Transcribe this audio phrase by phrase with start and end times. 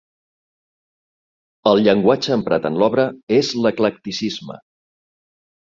[1.73, 3.07] El llenguatge emprat en l'obra
[3.39, 4.61] és l'eclecticisme.